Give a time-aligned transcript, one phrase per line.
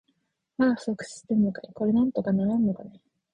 [0.57, 1.71] まだ不足してんのかい。
[1.75, 2.99] これなんとかならんのかね。